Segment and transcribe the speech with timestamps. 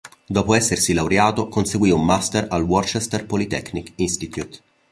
[0.25, 4.59] Dopo essersi laureato conseguì un Master al Worcester Polytechnic Institute.